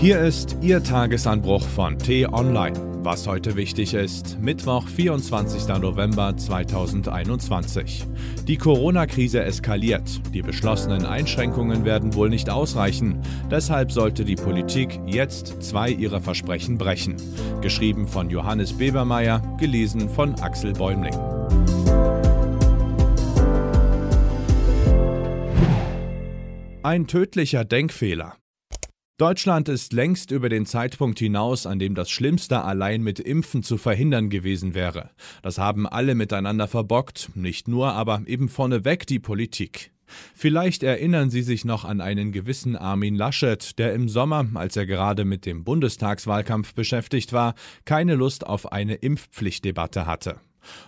[0.00, 3.02] Hier ist Ihr Tagesanbruch von T-Online.
[3.02, 5.66] Was heute wichtig ist, Mittwoch, 24.
[5.80, 8.06] November 2021.
[8.46, 10.08] Die Corona-Krise eskaliert.
[10.32, 13.20] Die beschlossenen Einschränkungen werden wohl nicht ausreichen.
[13.50, 17.16] Deshalb sollte die Politik jetzt zwei ihrer Versprechen brechen.
[17.60, 21.16] Geschrieben von Johannes Bebermeier, gelesen von Axel Bäumling.
[26.84, 28.36] Ein tödlicher Denkfehler.
[29.18, 33.76] Deutschland ist längst über den Zeitpunkt hinaus, an dem das Schlimmste allein mit Impfen zu
[33.76, 35.10] verhindern gewesen wäre.
[35.42, 39.90] Das haben alle miteinander verbockt, nicht nur, aber eben vorneweg die Politik.
[40.36, 44.86] Vielleicht erinnern Sie sich noch an einen gewissen Armin Laschet, der im Sommer, als er
[44.86, 50.36] gerade mit dem Bundestagswahlkampf beschäftigt war, keine Lust auf eine Impfpflichtdebatte hatte.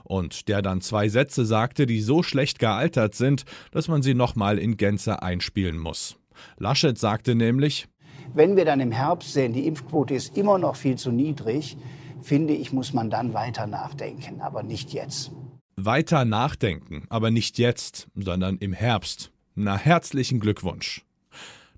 [0.05, 4.57] Und der dann zwei Sätze sagte, die so schlecht gealtert sind, dass man sie nochmal
[4.57, 6.17] in Gänze einspielen muss.
[6.59, 7.89] Laschet sagte nämlich,
[8.35, 11.77] wenn wir dann im Herbst sehen, die Impfquote ist immer noch viel zu niedrig,
[12.23, 15.33] finde ich, muss man dann weiter nachdenken, aber nicht jetzt.
[15.77, 19.33] Weiter nachdenken, aber nicht jetzt, sondern im Herbst.
[19.55, 21.05] Na, herzlichen Glückwunsch.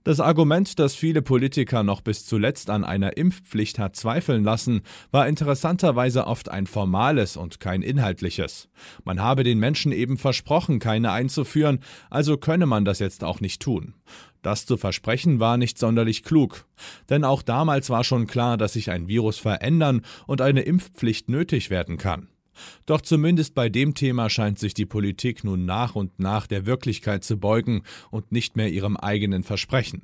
[0.04, 5.28] Das Argument, das viele Politiker noch bis zuletzt an einer Impfpflicht hat zweifeln lassen, war
[5.28, 8.68] interessanterweise oft ein formales und kein inhaltliches.
[9.04, 11.78] Man habe den Menschen eben versprochen, keine einzuführen,
[12.10, 13.94] also könne man das jetzt auch nicht tun.
[14.42, 16.66] Das zu versprechen war nicht sonderlich klug,
[17.08, 21.70] denn auch damals war schon klar, dass sich ein Virus verändern und eine Impfpflicht nötig
[21.70, 22.31] werden kann.
[22.86, 27.24] Doch zumindest bei dem Thema scheint sich die Politik nun nach und nach der Wirklichkeit
[27.24, 30.02] zu beugen und nicht mehr ihrem eigenen Versprechen.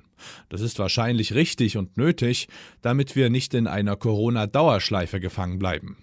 [0.49, 2.49] Das ist wahrscheinlich richtig und nötig,
[2.83, 5.97] damit wir nicht in einer Corona-Dauerschleife gefangen bleiben.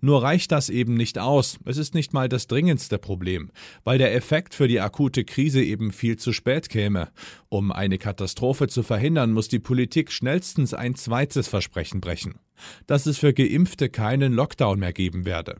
[0.00, 3.50] Nur reicht das eben nicht aus, es ist nicht mal das dringendste Problem,
[3.84, 7.10] weil der Effekt für die akute Krise eben viel zu spät käme.
[7.48, 12.40] Um eine Katastrophe zu verhindern, muss die Politik schnellstens ein zweites Versprechen brechen,
[12.86, 15.56] dass es für Geimpfte keinen Lockdown mehr geben werde.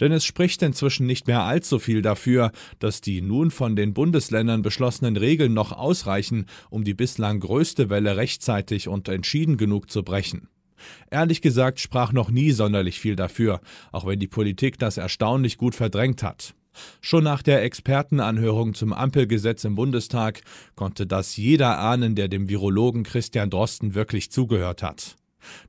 [0.00, 4.62] Denn es spricht inzwischen nicht mehr allzu viel dafür, dass die nun von den Bundesländern
[4.62, 10.48] beschlossenen Regeln noch ausreichen, um die bislang größte Welle rechtzeitig und entschieden genug zu brechen.
[11.10, 13.60] Ehrlich gesagt sprach noch nie sonderlich viel dafür,
[13.92, 16.54] auch wenn die Politik das erstaunlich gut verdrängt hat.
[17.00, 20.42] Schon nach der Expertenanhörung zum Ampelgesetz im Bundestag
[20.74, 25.16] konnte das jeder ahnen, der dem Virologen Christian Drosten wirklich zugehört hat.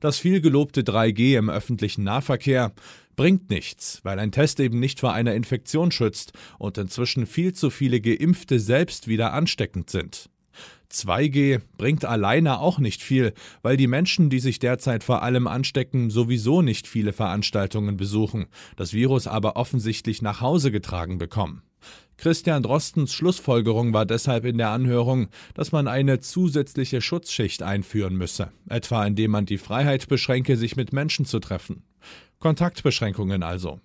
[0.00, 2.72] Das vielgelobte 3G im öffentlichen Nahverkehr
[3.16, 7.70] bringt nichts, weil ein Test eben nicht vor einer Infektion schützt und inzwischen viel zu
[7.70, 10.30] viele Geimpfte selbst wieder ansteckend sind.
[10.90, 16.10] 2G bringt alleine auch nicht viel, weil die Menschen, die sich derzeit vor allem anstecken,
[16.10, 18.46] sowieso nicht viele Veranstaltungen besuchen,
[18.76, 21.62] das Virus aber offensichtlich nach Hause getragen bekommen.
[22.16, 28.50] Christian Drostens Schlussfolgerung war deshalb in der Anhörung, dass man eine zusätzliche Schutzschicht einführen müsse,
[28.68, 31.84] etwa indem man die Freiheit beschränke, sich mit Menschen zu treffen.
[32.40, 33.80] Kontaktbeschränkungen also.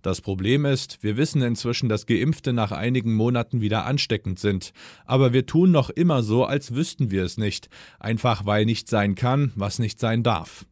[0.00, 4.72] Das Problem ist, wir wissen inzwischen, dass Geimpfte nach einigen Monaten wieder ansteckend sind,
[5.04, 7.68] aber wir tun noch immer so, als wüssten wir es nicht,
[8.00, 10.64] einfach weil nicht sein kann, was nicht sein darf.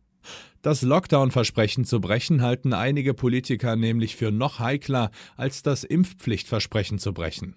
[0.65, 7.13] Das Lockdown-Versprechen zu brechen halten einige Politiker nämlich für noch heikler als das Impfpflichtversprechen zu
[7.13, 7.57] brechen.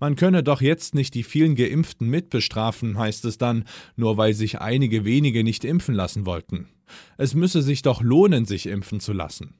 [0.00, 3.62] Man könne doch jetzt nicht die vielen Geimpften mitbestrafen, heißt es dann,
[3.94, 6.66] nur weil sich einige wenige nicht impfen lassen wollten.
[7.16, 9.54] Es müsse sich doch lohnen, sich impfen zu lassen.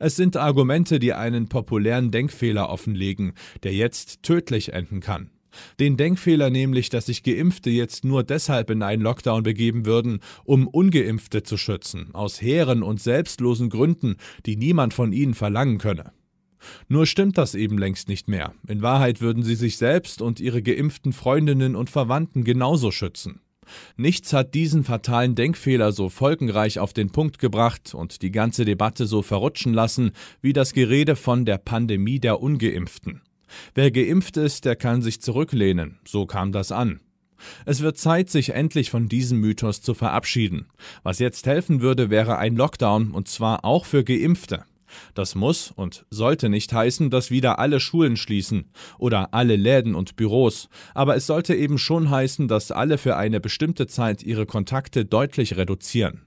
[0.00, 5.30] Es sind Argumente, die einen populären Denkfehler offenlegen, der jetzt tödlich enden kann.
[5.78, 10.66] Den Denkfehler nämlich, dass sich Geimpfte jetzt nur deshalb in einen Lockdown begeben würden, um
[10.66, 14.16] ungeimpfte zu schützen, aus hehren und selbstlosen Gründen,
[14.46, 16.12] die niemand von ihnen verlangen könne.
[16.88, 18.52] Nur stimmt das eben längst nicht mehr.
[18.68, 23.40] In Wahrheit würden sie sich selbst und ihre geimpften Freundinnen und Verwandten genauso schützen.
[23.96, 29.06] Nichts hat diesen fatalen Denkfehler so folgenreich auf den Punkt gebracht und die ganze Debatte
[29.06, 33.22] so verrutschen lassen, wie das Gerede von der Pandemie der ungeimpften.
[33.74, 37.00] Wer geimpft ist, der kann sich zurücklehnen, so kam das an.
[37.64, 40.66] Es wird Zeit, sich endlich von diesem Mythos zu verabschieden.
[41.02, 44.64] Was jetzt helfen würde, wäre ein Lockdown, und zwar auch für Geimpfte.
[45.14, 50.16] Das muss und sollte nicht heißen, dass wieder alle Schulen schließen oder alle Läden und
[50.16, 55.04] Büros, aber es sollte eben schon heißen, dass alle für eine bestimmte Zeit ihre Kontakte
[55.04, 56.26] deutlich reduzieren.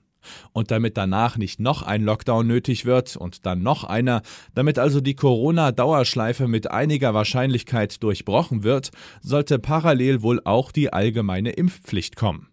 [0.51, 4.21] Und damit danach nicht noch ein Lockdown nötig wird und dann noch einer,
[4.55, 8.91] damit also die Corona-Dauerschleife mit einiger Wahrscheinlichkeit durchbrochen wird,
[9.21, 12.47] sollte parallel wohl auch die allgemeine Impfpflicht kommen.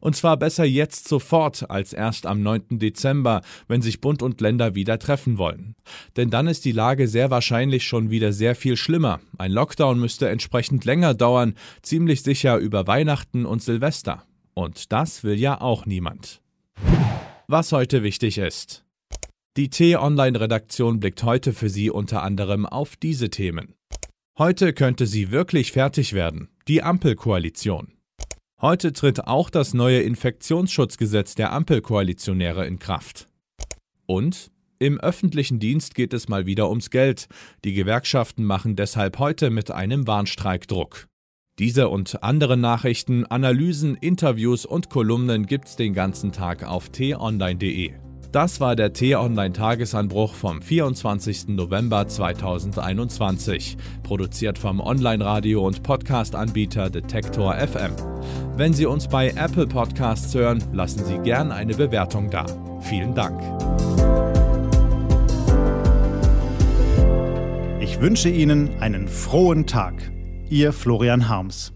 [0.00, 2.78] Und zwar besser jetzt sofort als erst am 9.
[2.78, 5.74] Dezember, wenn sich Bund und Länder wieder treffen wollen.
[6.16, 9.20] Denn dann ist die Lage sehr wahrscheinlich schon wieder sehr viel schlimmer.
[9.38, 14.24] Ein Lockdown müsste entsprechend länger dauern, ziemlich sicher über Weihnachten und Silvester.
[14.54, 16.40] Und das will ja auch niemand.
[17.48, 18.84] Was heute wichtig ist.
[19.56, 23.76] Die T-Online-Redaktion blickt heute für Sie unter anderem auf diese Themen.
[24.36, 27.92] Heute könnte sie wirklich fertig werden, die Ampelkoalition.
[28.60, 33.28] Heute tritt auch das neue Infektionsschutzgesetz der Ampelkoalitionäre in Kraft.
[34.06, 34.50] Und
[34.80, 37.28] im öffentlichen Dienst geht es mal wieder ums Geld.
[37.64, 41.06] Die Gewerkschaften machen deshalb heute mit einem Warnstreik Druck.
[41.58, 47.92] Diese und andere Nachrichten, Analysen, Interviews und Kolumnen gibt's den ganzen Tag auf t-online.de.
[48.30, 51.48] Das war der T-Online-Tagesanbruch vom 24.
[51.48, 57.92] November 2021, produziert vom Online-Radio- und Podcast-Anbieter Detektor FM.
[58.58, 62.44] Wenn Sie uns bei Apple Podcasts hören, lassen Sie gern eine Bewertung da.
[62.82, 63.40] Vielen Dank.
[67.80, 69.94] Ich wünsche Ihnen einen frohen Tag.
[70.48, 71.75] Ihr Florian Harms.